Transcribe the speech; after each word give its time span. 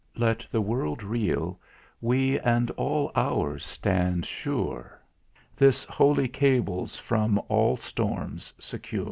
Let 0.15 0.47
the 0.51 0.61
world 0.61 1.03
reel, 1.03 1.59
we 2.01 2.39
and 2.39 2.71
all 2.71 3.11
ours 3.15 3.63
stand 3.63 4.25
sure, 4.25 4.99
This 5.55 5.83
holy 5.83 6.27
cable's 6.27 6.97
from 6.97 7.39
all 7.49 7.77
storms 7.77 8.51
secure. 8.59 8.99